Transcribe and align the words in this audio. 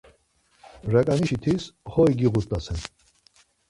Raǩanişi 0.91 1.37
tis 1.43 1.63
oxori 1.87 2.13
giğut̆asen. 2.19 2.79